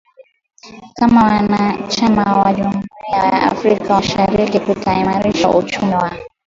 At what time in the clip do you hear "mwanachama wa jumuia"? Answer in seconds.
1.23-3.17